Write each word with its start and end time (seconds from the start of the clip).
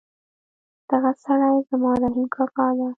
دغه 0.89 1.11
سړی 1.25 1.55
زما 1.69 1.91
رحیم 2.03 2.27
کاکا 2.35 2.67
ده 2.77 2.87